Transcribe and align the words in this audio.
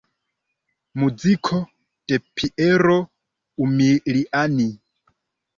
Muziko 1.01 1.59
de 2.13 2.19
Piero 2.39 2.97
Umiliani. 3.67 4.67